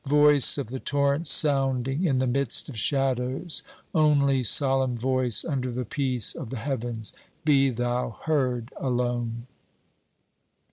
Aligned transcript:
Voice 0.07 0.57
of 0.57 0.69
the 0.71 0.79
torrent 0.79 1.27
sounding 1.27 2.05
in 2.05 2.17
the 2.17 2.25
midst 2.25 2.67
of 2.67 2.75
shadows, 2.75 3.61
only 3.93 4.41
solemn 4.41 4.97
voice 4.97 5.45
under 5.45 5.71
the 5.71 5.85
peace 5.85 6.33
of 6.33 6.49
the 6.49 6.57
heavens, 6.57 7.13
be 7.45 7.69
thou 7.69 8.17
heard 8.23 8.73
alone 8.77 9.45